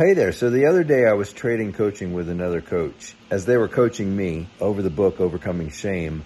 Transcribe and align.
hey 0.00 0.14
there. 0.14 0.32
So 0.32 0.48
the 0.48 0.64
other 0.64 0.82
day 0.82 1.04
I 1.04 1.12
was 1.12 1.30
trading 1.30 1.74
coaching 1.74 2.14
with 2.14 2.30
another 2.30 2.62
coach. 2.62 3.14
As 3.30 3.44
they 3.44 3.58
were 3.58 3.68
coaching 3.68 4.16
me 4.16 4.48
over 4.58 4.80
the 4.80 4.88
book, 4.88 5.20
Overcoming 5.20 5.68
Shame, 5.68 6.24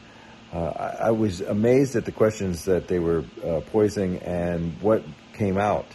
uh, 0.53 0.59
I, 0.59 1.07
I, 1.07 1.11
was 1.11 1.41
amazed 1.41 1.97
at 1.97 2.05
the 2.05 2.13
questions 2.13 2.67
that 2.67 2.87
they 2.87 3.01
were 3.01 3.25
uh, 3.45 3.63
posing 3.73 4.19
and 4.19 4.81
what 4.81 5.03
came 5.33 5.59
out. 5.59 5.87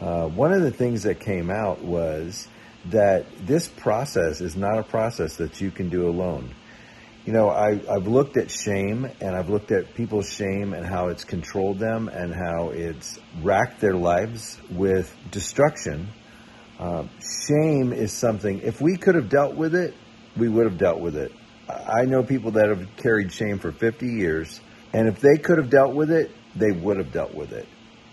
Uh, 0.00 0.26
one 0.28 0.54
of 0.54 0.62
the 0.62 0.70
things 0.70 1.02
that 1.02 1.20
came 1.20 1.50
out 1.50 1.82
was 1.82 2.48
that 2.86 3.26
this 3.46 3.68
process 3.68 4.40
is 4.40 4.56
not 4.56 4.78
a 4.78 4.82
process 4.82 5.36
that 5.36 5.60
you 5.60 5.70
can 5.70 5.90
do 5.90 6.08
alone. 6.08 6.54
You 7.26 7.34
know, 7.34 7.50
I, 7.50 7.78
I've 7.94 8.06
looked 8.06 8.38
at 8.38 8.50
shame 8.50 9.06
and 9.20 9.36
I've 9.36 9.50
looked 9.50 9.70
at 9.70 9.92
people's 9.92 10.32
shame 10.32 10.72
and 10.72 10.86
how 10.86 11.08
it's 11.08 11.24
controlled 11.24 11.78
them 11.78 12.08
and 12.08 12.32
how 12.32 12.70
it's 12.70 13.18
racked 13.42 13.82
their 13.82 13.96
lives 13.96 14.58
with 14.70 15.14
destruction. 15.30 16.08
Uh, 16.82 17.06
shame 17.46 17.92
is 17.92 18.12
something, 18.12 18.60
if 18.62 18.80
we 18.80 18.96
could 18.96 19.14
have 19.14 19.28
dealt 19.28 19.54
with 19.54 19.72
it, 19.72 19.94
we 20.36 20.48
would 20.48 20.64
have 20.64 20.78
dealt 20.78 20.98
with 20.98 21.14
it. 21.14 21.30
I 21.68 22.06
know 22.06 22.24
people 22.24 22.50
that 22.52 22.70
have 22.70 22.96
carried 22.96 23.32
shame 23.32 23.60
for 23.60 23.70
50 23.70 24.04
years, 24.08 24.60
and 24.92 25.06
if 25.06 25.20
they 25.20 25.36
could 25.36 25.58
have 25.58 25.70
dealt 25.70 25.94
with 25.94 26.10
it, 26.10 26.32
they 26.56 26.72
would 26.72 26.96
have 26.96 27.12
dealt 27.12 27.34
with 27.34 27.52
it. 27.52 27.68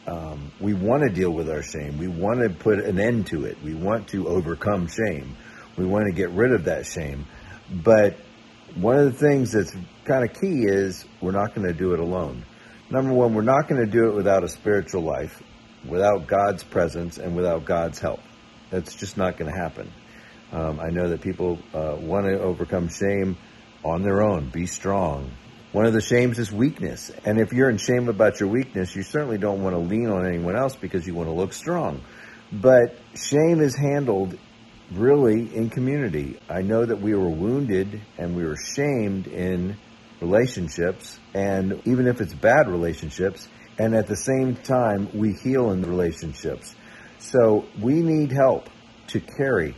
Um, 0.06 0.52
we 0.60 0.76
want 0.76 1.02
to 1.02 1.10
deal 1.10 1.32
with 1.32 1.50
our 1.50 1.64
shame. 1.64 1.98
We 1.98 2.10
want 2.10 2.42
to 2.42 2.50
put 2.52 2.78
an 2.78 3.00
end 3.00 3.26
to 3.28 3.46
it. 3.46 3.58
We 3.64 3.74
want 3.74 4.08
to 4.10 4.28
overcome 4.28 4.88
shame. 4.88 5.36
We 5.76 5.88
want 5.88 6.06
to 6.06 6.12
get 6.12 6.30
rid 6.30 6.52
of 6.52 6.66
that 6.66 6.86
shame. 6.86 7.26
But 7.72 8.18
one 8.76 9.00
of 9.00 9.06
the 9.06 9.18
things 9.18 9.52
that's 9.52 9.76
kind 10.06 10.24
of 10.24 10.40
key 10.40 10.66
is 10.68 11.06
we're 11.22 11.32
not 11.32 11.56
going 11.56 11.66
to 11.66 11.74
do 11.74 11.96
it 11.96 12.00
alone. 12.00 12.46
Number 12.92 13.14
one, 13.14 13.34
we're 13.34 13.42
not 13.42 13.68
going 13.68 13.84
to 13.84 13.92
do 13.92 14.10
it 14.10 14.14
without 14.14 14.44
a 14.44 14.48
spiritual 14.48 15.02
life, 15.02 15.42
without 15.88 16.28
God's 16.28 16.64
presence, 16.64 17.18
and 17.18 17.36
without 17.36 17.66
God's 17.66 17.98
help. 17.98 18.20
That's 18.70 18.96
just 18.96 19.18
not 19.18 19.38
going 19.38 19.52
to 19.52 19.58
happen. 19.58 19.92
Um, 20.52 20.80
I 20.80 20.90
know 20.90 21.10
that 21.10 21.22
people 21.22 21.60
uh, 21.74 21.96
want 22.00 22.26
to 22.26 22.40
overcome 22.40 22.90
shame 22.90 23.38
on 23.84 24.02
their 24.02 24.22
own, 24.22 24.50
be 24.50 24.66
strong. 24.66 25.32
One 25.72 25.86
of 25.86 25.94
the 25.94 26.02
shames 26.02 26.40
is 26.40 26.52
weakness. 26.52 27.12
And 27.26 27.40
if 27.40 27.54
you're 27.54 27.70
in 27.70 27.78
shame 27.78 28.10
about 28.10 28.40
your 28.40 28.50
weakness, 28.50 28.96
you 28.96 29.04
certainly 29.04 29.38
don't 29.38 29.62
want 29.62 29.76
to 29.76 29.80
lean 29.80 30.10
on 30.10 30.26
anyone 30.26 30.56
else 30.56 30.76
because 30.76 31.06
you 31.06 31.14
want 31.14 31.30
to 31.30 31.34
look 31.34 31.54
strong. 31.54 32.02
But 32.52 32.96
shame 33.14 33.62
is 33.62 33.76
handled 33.76 34.38
really 34.92 35.56
in 35.56 35.70
community. 35.70 36.40
I 36.50 36.64
know 36.64 36.84
that 36.84 37.00
we 37.00 37.14
were 37.14 37.30
wounded 37.30 38.02
and 38.18 38.36
we 38.36 38.44
were 38.44 38.58
shamed 38.58 39.28
in 39.28 39.78
relationships, 40.20 41.20
and 41.34 41.82
even 41.86 42.08
if 42.08 42.20
it's 42.20 42.34
bad 42.34 42.68
relationships, 42.68 43.48
and 43.78 43.96
at 43.96 44.08
the 44.08 44.18
same 44.18 44.56
time, 44.56 45.10
we 45.14 45.34
heal 45.34 45.72
in 45.72 45.82
the 45.82 45.88
relationships. 45.88 46.76
So 47.20 47.66
we 47.82 47.96
need 47.96 48.32
help 48.32 48.70
to 49.08 49.20
carry 49.20 49.76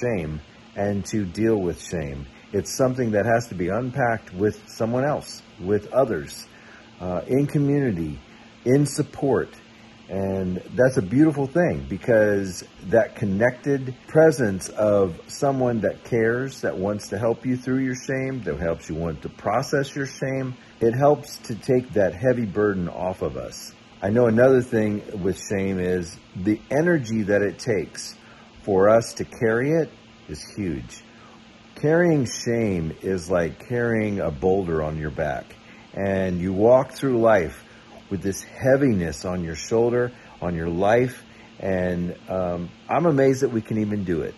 shame 0.00 0.40
and 0.76 1.04
to 1.06 1.24
deal 1.24 1.56
with 1.56 1.82
shame. 1.82 2.26
It's 2.52 2.76
something 2.76 3.10
that 3.12 3.26
has 3.26 3.48
to 3.48 3.54
be 3.54 3.68
unpacked 3.68 4.32
with 4.34 4.68
someone 4.68 5.04
else, 5.04 5.42
with 5.60 5.92
others, 5.92 6.46
uh, 7.00 7.22
in 7.26 7.46
community, 7.46 8.20
in 8.64 8.86
support. 8.86 9.48
And 10.08 10.58
that's 10.74 10.98
a 10.98 11.02
beautiful 11.02 11.46
thing 11.46 11.86
because 11.88 12.62
that 12.88 13.16
connected 13.16 13.94
presence 14.06 14.68
of 14.68 15.18
someone 15.26 15.80
that 15.80 16.04
cares, 16.04 16.60
that 16.60 16.76
wants 16.76 17.08
to 17.08 17.18
help 17.18 17.46
you 17.46 17.56
through 17.56 17.78
your 17.78 17.94
shame, 17.94 18.42
that 18.42 18.58
helps 18.58 18.90
you 18.90 18.94
want 18.94 19.22
to 19.22 19.30
process 19.30 19.96
your 19.96 20.06
shame, 20.06 20.54
it 20.80 20.94
helps 20.94 21.38
to 21.38 21.54
take 21.54 21.90
that 21.94 22.14
heavy 22.14 22.44
burden 22.44 22.88
off 22.90 23.22
of 23.22 23.38
us. 23.38 23.72
I 24.02 24.10
know 24.10 24.26
another 24.26 24.60
thing 24.60 25.02
with 25.22 25.40
shame 25.48 25.78
is 25.78 26.16
the 26.36 26.60
energy 26.70 27.22
that 27.22 27.42
it 27.42 27.58
takes 27.58 28.14
for 28.62 28.88
us 28.88 29.14
to 29.14 29.24
carry 29.24 29.70
it 29.72 29.90
is 30.28 30.44
huge. 30.56 31.02
Carrying 31.76 32.26
shame 32.26 32.94
is 33.02 33.30
like 33.30 33.66
carrying 33.68 34.20
a 34.20 34.30
boulder 34.30 34.82
on 34.82 34.98
your 34.98 35.10
back. 35.10 35.44
And 35.94 36.40
you 36.40 36.52
walk 36.52 36.92
through 36.92 37.20
life 37.20 37.64
with 38.10 38.20
this 38.20 38.42
heaviness 38.42 39.24
on 39.24 39.44
your 39.44 39.54
shoulder, 39.54 40.12
on 40.42 40.54
your 40.54 40.68
life. 40.68 41.22
And 41.60 42.16
um, 42.28 42.70
I'm 42.88 43.06
amazed 43.06 43.42
that 43.42 43.50
we 43.50 43.62
can 43.62 43.78
even 43.78 44.04
do 44.04 44.22
it. 44.22 44.34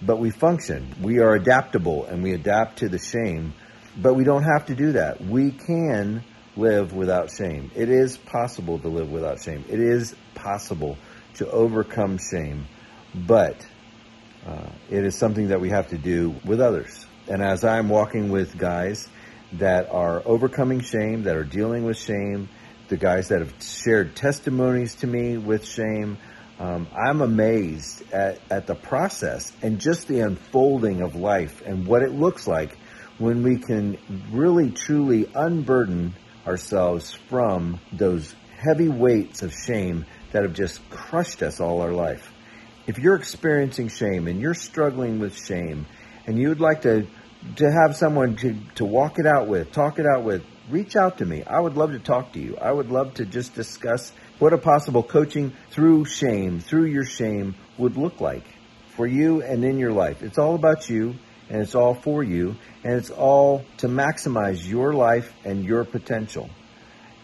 But 0.00 0.18
we 0.18 0.30
function. 0.30 0.94
We 1.02 1.18
are 1.18 1.34
adaptable 1.34 2.06
and 2.06 2.22
we 2.22 2.32
adapt 2.32 2.78
to 2.78 2.88
the 2.88 2.98
shame. 2.98 3.52
But 4.00 4.14
we 4.14 4.24
don't 4.24 4.44
have 4.44 4.66
to 4.66 4.74
do 4.74 4.92
that. 4.92 5.20
We 5.20 5.50
can 5.50 6.24
live 6.56 6.92
without 6.92 7.30
shame. 7.30 7.70
It 7.74 7.88
is 7.88 8.16
possible 8.16 8.78
to 8.78 8.88
live 8.88 9.10
without 9.10 9.42
shame. 9.42 9.64
It 9.68 9.80
is 9.80 10.14
possible 10.34 10.98
to 11.34 11.50
overcome 11.50 12.18
shame. 12.18 12.66
But 13.14 13.66
uh, 14.46 14.68
it 14.88 15.04
is 15.04 15.16
something 15.16 15.48
that 15.48 15.60
we 15.60 15.70
have 15.70 15.88
to 15.88 15.98
do 15.98 16.34
with 16.44 16.60
others. 16.60 17.06
And 17.28 17.42
as 17.42 17.64
I'm 17.64 17.88
walking 17.88 18.30
with 18.30 18.56
guys 18.56 19.08
that 19.54 19.90
are 19.90 20.22
overcoming 20.24 20.80
shame, 20.80 21.24
that 21.24 21.36
are 21.36 21.44
dealing 21.44 21.84
with 21.84 21.98
shame, 21.98 22.48
the 22.88 22.96
guys 22.96 23.28
that 23.28 23.40
have 23.40 23.54
shared 23.62 24.16
testimonies 24.16 24.96
to 24.96 25.06
me 25.06 25.36
with 25.36 25.64
shame, 25.64 26.18
um, 26.58 26.88
I'm 26.94 27.20
amazed 27.20 28.02
at, 28.12 28.40
at 28.50 28.66
the 28.66 28.74
process 28.74 29.52
and 29.62 29.80
just 29.80 30.08
the 30.08 30.20
unfolding 30.20 31.00
of 31.00 31.14
life 31.14 31.62
and 31.64 31.86
what 31.86 32.02
it 32.02 32.12
looks 32.12 32.46
like 32.46 32.76
when 33.18 33.42
we 33.42 33.58
can 33.58 33.98
really 34.30 34.70
truly 34.70 35.30
unburden 35.34 36.14
ourselves 36.46 37.12
from 37.12 37.80
those 37.92 38.34
heavy 38.56 38.88
weights 38.88 39.42
of 39.42 39.54
shame 39.54 40.04
that 40.32 40.42
have 40.42 40.52
just 40.52 40.88
crushed 40.90 41.42
us 41.42 41.60
all 41.60 41.80
our 41.80 41.92
life. 41.92 42.32
If 42.86 42.98
you're 42.98 43.16
experiencing 43.16 43.88
shame 43.88 44.26
and 44.26 44.40
you're 44.40 44.54
struggling 44.54 45.18
with 45.18 45.36
shame 45.36 45.86
and 46.26 46.38
you'd 46.38 46.60
like 46.60 46.82
to 46.82 47.06
to 47.56 47.70
have 47.70 47.96
someone 47.96 48.36
to, 48.36 48.54
to 48.74 48.84
walk 48.84 49.18
it 49.18 49.26
out 49.26 49.48
with, 49.48 49.72
talk 49.72 49.98
it 49.98 50.06
out 50.06 50.24
with, 50.24 50.42
reach 50.68 50.96
out 50.96 51.18
to 51.18 51.26
me. 51.26 51.42
I 51.44 51.58
would 51.58 51.76
love 51.76 51.92
to 51.92 51.98
talk 51.98 52.32
to 52.34 52.38
you. 52.38 52.56
I 52.56 52.70
would 52.70 52.90
love 52.90 53.14
to 53.14 53.24
just 53.24 53.54
discuss 53.54 54.12
what 54.38 54.52
a 54.52 54.58
possible 54.58 55.02
coaching 55.02 55.52
through 55.70 56.04
shame, 56.04 56.60
through 56.60 56.86
your 56.86 57.04
shame 57.04 57.54
would 57.78 57.96
look 57.96 58.20
like 58.20 58.44
for 58.96 59.06
you 59.06 59.42
and 59.42 59.64
in 59.64 59.78
your 59.78 59.92
life. 59.92 60.22
It's 60.22 60.38
all 60.38 60.54
about 60.54 60.88
you 60.88 61.14
and 61.50 61.60
it's 61.60 61.74
all 61.74 61.94
for 61.94 62.22
you 62.22 62.56
and 62.84 62.94
it's 62.94 63.10
all 63.10 63.64
to 63.78 63.88
maximize 63.88 64.66
your 64.66 64.94
life 64.94 65.32
and 65.44 65.64
your 65.64 65.84
potential. 65.84 66.48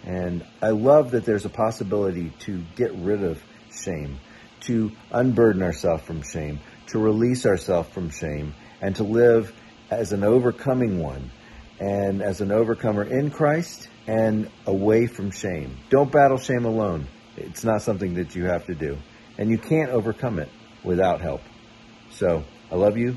And 0.04 0.44
I 0.60 0.70
love 0.70 1.12
that 1.12 1.24
there's 1.24 1.46
a 1.46 1.50
possibility 1.50 2.30
to 2.40 2.62
get 2.76 2.94
rid 2.94 3.22
of 3.22 3.42
shame 3.72 4.18
to 4.60 4.90
unburden 5.12 5.62
ourselves 5.62 6.02
from 6.02 6.22
shame, 6.22 6.60
to 6.88 6.98
release 6.98 7.46
ourselves 7.46 7.88
from 7.90 8.10
shame, 8.10 8.54
and 8.80 8.96
to 8.96 9.04
live 9.04 9.52
as 9.90 10.12
an 10.12 10.24
overcoming 10.24 11.00
one 11.00 11.30
and 11.78 12.22
as 12.22 12.40
an 12.40 12.50
overcomer 12.50 13.04
in 13.04 13.30
Christ 13.30 13.88
and 14.06 14.50
away 14.66 15.06
from 15.06 15.30
shame. 15.30 15.76
Don't 15.90 16.10
battle 16.10 16.38
shame 16.38 16.64
alone. 16.64 17.06
It's 17.36 17.64
not 17.64 17.82
something 17.82 18.14
that 18.14 18.34
you 18.34 18.46
have 18.46 18.66
to 18.66 18.74
do. 18.74 18.98
And 19.38 19.50
you 19.50 19.58
can't 19.58 19.90
overcome 19.90 20.38
it 20.38 20.48
without 20.82 21.20
help. 21.20 21.42
So 22.10 22.44
I 22.70 22.76
love 22.76 22.96
you, 22.96 23.16